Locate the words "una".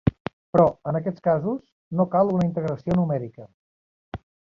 2.37-2.47